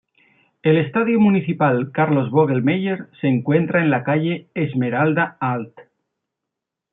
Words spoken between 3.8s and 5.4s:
en la calle Esmeralda